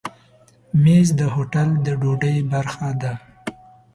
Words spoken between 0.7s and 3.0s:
مېز د هوټل د ډوډۍ برخه